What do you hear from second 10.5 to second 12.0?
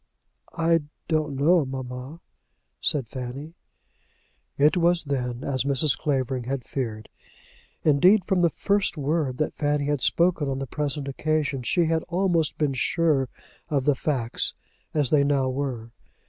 the present occasion, she